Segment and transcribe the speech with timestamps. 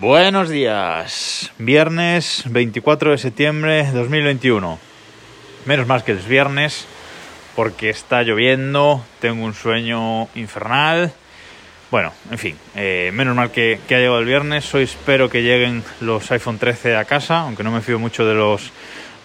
[0.00, 4.78] Buenos días, viernes 24 de septiembre de 2021.
[5.66, 6.86] Menos mal que es viernes
[7.56, 11.12] porque está lloviendo, tengo un sueño infernal.
[11.90, 14.72] Bueno, en fin, eh, menos mal que, que, ha llegado el viernes.
[14.72, 18.34] Hoy espero que lleguen los iPhone 13 a casa, aunque no me fío mucho de
[18.34, 18.70] los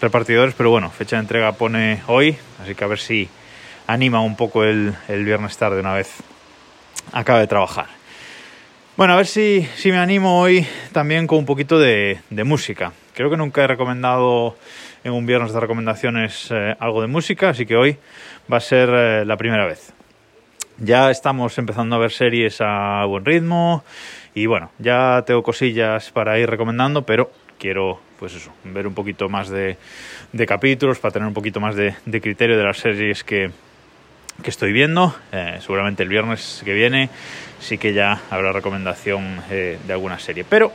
[0.00, 3.28] repartidores, pero bueno, fecha de entrega pone hoy, así que a ver si
[3.86, 6.14] anima un poco el, el viernes tarde una vez
[7.12, 7.86] acabe de trabajar.
[8.96, 12.92] Bueno, a ver si, si me animo hoy también con un poquito de, música.
[13.12, 14.56] Creo que nunca he recomendado
[15.02, 17.96] en un viernes de recomendaciones eh, algo de música, así que hoy
[18.52, 19.92] va a ser eh, la primera vez.
[20.78, 23.82] Ya estamos empezando a ver series a buen ritmo
[24.32, 29.28] y bueno, ya tengo cosillas para ir recomendando, pero quiero pues eso, ver un poquito
[29.28, 29.76] más de,
[30.32, 33.50] de capítulos para tener un poquito más de, de criterio de las series que,
[34.42, 35.14] que estoy viendo.
[35.32, 37.10] Eh, seguramente el viernes que viene
[37.64, 40.44] sí que ya habrá recomendación eh, de alguna serie.
[40.44, 40.72] Pero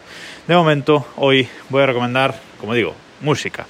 [0.48, 3.68] de momento hoy voy a recomendar, como digo, música.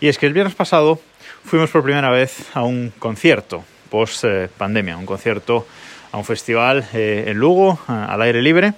[0.00, 0.98] Y es que el viernes pasado
[1.44, 5.66] fuimos por primera vez a un concierto post eh, pandemia, un concierto
[6.10, 8.72] a un festival eh, en Lugo, al aire libre.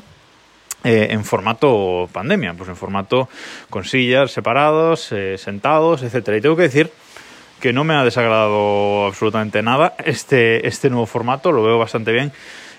[0.86, 3.26] en formato pandemia, pues en formato
[3.70, 6.36] con sillas separados, sentados, etcétera.
[6.36, 6.90] Y tengo que decir
[7.64, 12.30] que no me ha desagradado absolutamente nada este, este nuevo formato, lo veo bastante bien.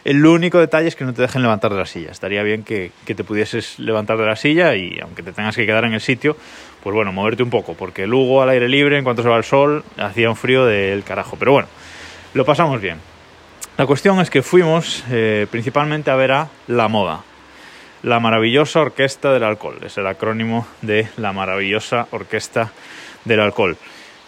[0.03, 2.11] El único detalle es que no te dejen levantar de la silla.
[2.11, 5.65] Estaría bien que, que, te pudieses levantar de la silla y aunque te tengas que
[5.65, 6.37] quedar en el sitio,
[6.83, 9.43] pues bueno, moverte un poco, porque Lugo al aire libre, en cuanto se va el
[9.43, 11.35] sol, hacía un frío del carajo.
[11.39, 11.67] Pero bueno,
[12.35, 12.99] lo pasamos bien.
[13.77, 17.23] La cuestión es que fuimos eh, principalmente a ver a La Moda,
[18.03, 19.79] la maravillosa orquesta del alcohol.
[19.83, 22.71] Es el acrónimo de la maravillosa orquesta
[23.23, 23.79] del alcohol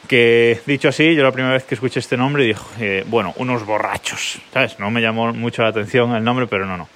[0.07, 3.65] que dicho así, yo la primera vez que escuché este nombre dije, eh, bueno, unos
[3.65, 4.79] borrachos, ¿sabes?
[4.79, 6.89] No me llamó mucho la atención el nombre, pero no, no,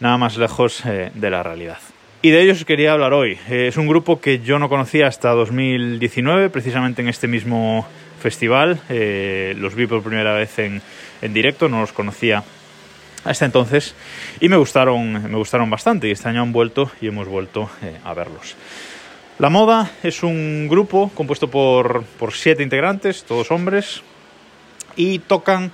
[0.00, 1.78] nada más lejos eh, de la realidad.
[2.22, 3.38] Y de ellos quería hablar hoy.
[3.48, 7.86] Eh, es un grupo que yo no conocía hasta 2019, precisamente en este mismo
[8.20, 8.80] festival.
[8.88, 10.80] Eh, los vi por primera vez en,
[11.20, 12.44] en directo, no los conocía
[13.24, 13.94] hasta entonces
[14.40, 17.96] y me gustaron, me gustaron bastante y este año han vuelto y hemos vuelto eh,
[18.04, 18.56] a verlos.
[19.38, 24.02] La Moda es un grupo compuesto por, por siete integrantes, todos hombres,
[24.94, 25.72] y tocan,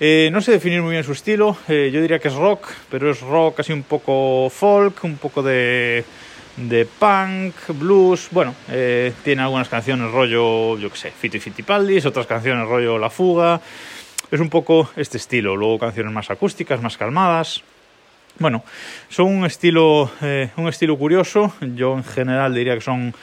[0.00, 3.10] eh, no sé definir muy bien su estilo, eh, yo diría que es rock, pero
[3.10, 6.04] es rock casi un poco folk, un poco de,
[6.56, 12.04] de punk, blues, bueno, eh, tiene algunas canciones rollo, yo qué sé, Fito y Fitipaldis,
[12.06, 13.60] otras canciones rollo La Fuga,
[14.30, 17.62] es un poco este estilo, luego canciones más acústicas, más calmadas.
[18.38, 18.64] Bueno,
[19.08, 21.52] son un estilo, eh, un estilo curioso.
[21.60, 23.14] Yo en general diría que son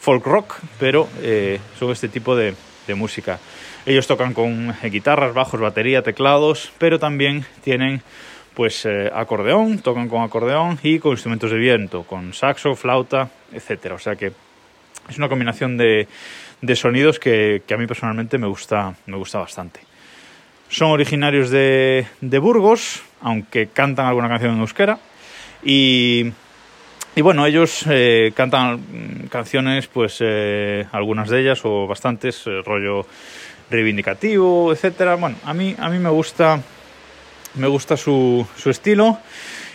[0.00, 2.54] folk rock, pero eh, son este tipo de,
[2.94, 3.38] música.
[3.86, 8.02] Ellos tocan con guitarras, bajos, batería, teclados, pero también tienen
[8.54, 13.94] pues eh, acordeón, tocan con acordeón y con instrumentos de viento, con saxo, flauta, etcétera.
[13.94, 14.32] O sea que
[15.08, 16.06] es una combinación de,
[16.60, 19.80] de sonidos que, que, a mí personalmente me gusta, me gusta bastante.
[20.68, 24.98] Son originarios de, de Burgos, aunque cantan alguna canción en euskera.
[25.62, 26.32] Y,
[27.16, 33.06] y bueno, ellos eh, cantan canciones, pues eh, algunas de ellas o bastantes, eh, rollo
[33.70, 35.14] reivindicativo, etcétera.
[35.14, 36.60] Bueno, a mí, a mí me gusta,
[37.54, 39.18] me gusta su, su estilo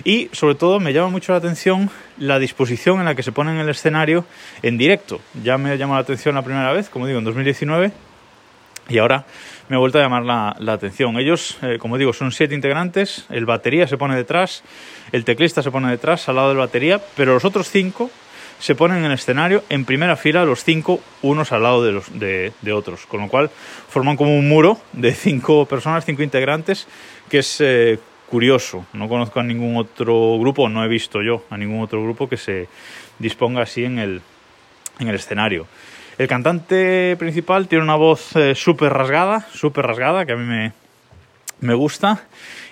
[0.03, 3.55] y sobre todo me llama mucho la atención la disposición en la que se ponen
[3.55, 4.25] en el escenario
[4.61, 5.21] en directo.
[5.41, 7.91] Ya me llamó la atención la primera vez, como digo, en 2019
[8.89, 9.25] y ahora
[9.69, 11.17] me ha vuelto a llamar la, la atención.
[11.19, 14.63] Ellos, eh, como digo, son siete integrantes, el batería se pone detrás,
[15.11, 18.09] el teclista se pone detrás, al lado del batería, pero los otros cinco
[18.59, 22.19] se ponen en el escenario en primera fila, los cinco unos al lado de, los,
[22.19, 23.49] de, de otros, con lo cual
[23.87, 26.87] forman como un muro de cinco personas, cinco integrantes,
[27.29, 28.85] que es eh, curioso.
[28.91, 32.37] No conozco a ningún otro grupo, no he visto yo a ningún otro grupo que
[32.37, 32.67] se
[33.17, 34.21] disponga así en el,
[34.99, 35.65] en el escenario.
[36.19, 40.73] El cantante principal tiene una voz eh, súper rasgada, súper rasgada, que a mí me,
[41.61, 42.25] me gusta.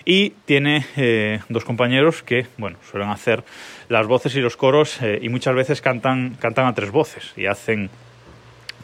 [0.03, 3.45] Y tiene eh, dos compañeros que, bueno, suelen hacer
[3.88, 7.45] las voces y los coros eh, y muchas veces cantan, cantan a tres voces y
[7.45, 7.89] hacen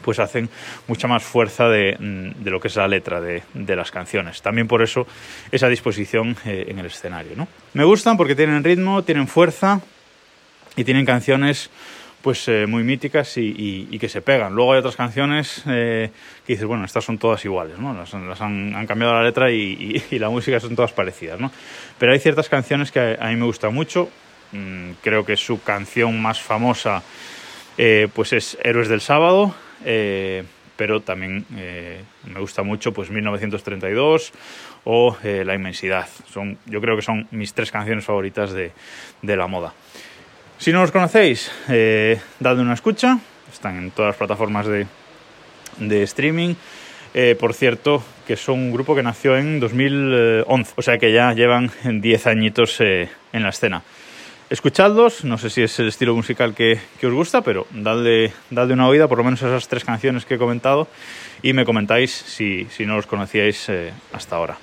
[0.02, 0.48] pues hacen
[0.86, 4.40] mucha más fuerza de, de lo que es la letra de, de, las canciones.
[4.40, 5.06] También por eso
[5.50, 7.32] esa disposición eh, en el escenario.
[7.36, 7.48] ¿no?
[7.74, 9.80] Me gustan porque tienen ritmo, tienen fuerza
[10.76, 11.70] y tienen canciones
[12.24, 14.54] pues eh, muy míticas y, que se pegan.
[14.54, 16.10] Luego hay otras canciones eh,
[16.46, 17.92] que dices, bueno, estas son todas iguales, ¿no?
[17.92, 21.52] Las, han, cambiado la letra y, la música son todas parecidas, ¿no?
[21.98, 24.08] Pero hay ciertas canciones que a, mí me gustan mucho.
[24.52, 27.02] Mm, creo que su canción más famosa
[27.76, 29.54] eh, pues es Héroes del Sábado,
[30.76, 34.32] pero también me gusta mucho pues 1932
[34.84, 36.08] o La Inmensidad.
[36.32, 38.72] Son, yo creo que son mis tres canciones favoritas de,
[39.20, 39.74] de la moda.
[40.58, 43.18] Si no los conocéis, eh, dadle una escucha.
[43.52, 44.86] Están en todas las plataformas de,
[45.78, 46.54] de streaming.
[47.12, 51.32] Eh, por cierto, que son un grupo que nació en 2011, o sea que ya
[51.32, 53.82] llevan 10 añitos eh, en la escena.
[54.48, 58.74] Escuchadlos, no sé si es el estilo musical que, que os gusta, pero dadle, dadle,
[58.74, 60.88] una oída, por lo menos a esas tres canciones que he comentado,
[61.42, 63.70] y me comentáis si, si no los conocíais
[64.12, 64.56] hasta ahora.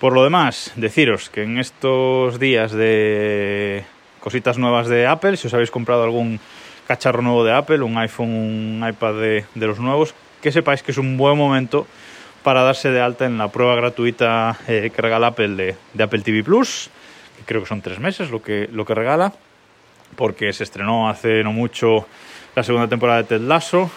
[0.00, 3.84] Por lo demás, deciros que en estos días de
[4.22, 6.40] cositas nuevas de Apple, si os habéis comprado algún
[6.86, 10.92] cacharro nuevo de Apple, un iPhone, un iPad de, de los nuevos, que sepáis que
[10.92, 11.86] es un buen momento
[12.42, 16.20] para darse de alta en la prueba gratuita eh, que regala Apple de, de, Apple
[16.20, 16.90] TV Plus,
[17.36, 19.32] que creo que son tres meses lo que, lo que regala,
[20.16, 22.06] porque se estrenó hace no mucho
[22.54, 23.90] la segunda temporada de Ted Lasso.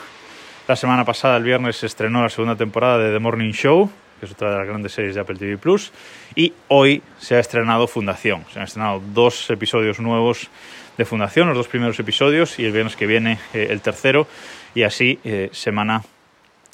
[0.67, 4.25] La semana pasada, el viernes, se estrenó la segunda temporada de The Morning Show, que
[4.25, 5.91] es otra de las grandes series de Apple TV Plus.
[6.35, 8.45] Y hoy se ha estrenado Fundación.
[8.51, 10.49] Se han estrenado dos episodios nuevos
[10.97, 14.27] de Fundación, los dos primeros episodios, y el viernes que viene eh, el tercero.
[14.73, 16.03] Y así, eh, semana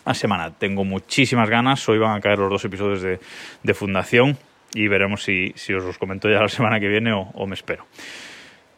[0.06, 0.52] a semana.
[0.52, 1.88] Tengo muchísimas ganas.
[1.90, 3.20] Hoy van a caer los dos episodios de,
[3.64, 4.38] de Fundación
[4.74, 7.56] y veremos si, si, os los comento ya la semana que viene o, o, me
[7.56, 7.86] espero.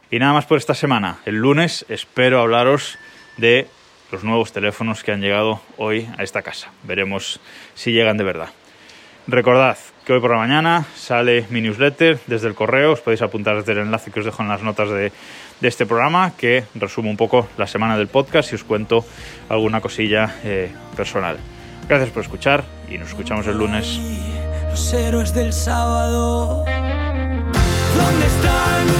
[0.09, 1.19] Y nada más por esta semana.
[1.25, 2.97] El lunes espero hablaros
[3.37, 3.67] de
[4.13, 6.69] los nuevos teléfonos que han llegado hoy a esta casa.
[6.83, 7.39] Veremos
[7.73, 8.49] si llegan de verdad.
[9.25, 12.91] Recordad que hoy por la mañana sale mi newsletter desde el correo.
[12.91, 15.11] Os podéis apuntar desde el enlace que os dejo en las notas de,
[15.59, 19.03] de este programa que resume un poco la semana del podcast y os cuento
[19.49, 21.37] alguna cosilla eh, personal.
[21.89, 23.99] Gracias por escuchar y nos escuchamos el lunes.
[24.69, 26.65] Los del sábado,
[27.95, 28.92] ¿dónde están